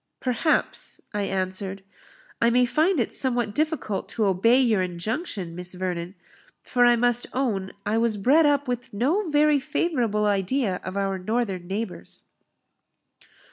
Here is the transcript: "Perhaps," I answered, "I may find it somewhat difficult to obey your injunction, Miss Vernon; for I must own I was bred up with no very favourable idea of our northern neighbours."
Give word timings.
"Perhaps," 0.19 0.99
I 1.13 1.21
answered, 1.25 1.83
"I 2.41 2.49
may 2.49 2.65
find 2.65 2.99
it 2.99 3.13
somewhat 3.13 3.53
difficult 3.53 4.09
to 4.09 4.25
obey 4.25 4.59
your 4.59 4.81
injunction, 4.81 5.53
Miss 5.53 5.75
Vernon; 5.75 6.15
for 6.63 6.85
I 6.85 6.95
must 6.95 7.27
own 7.33 7.71
I 7.85 7.99
was 7.99 8.17
bred 8.17 8.47
up 8.47 8.67
with 8.67 8.95
no 8.95 9.29
very 9.29 9.59
favourable 9.59 10.25
idea 10.25 10.81
of 10.83 10.97
our 10.97 11.19
northern 11.19 11.67
neighbours." 11.67 12.23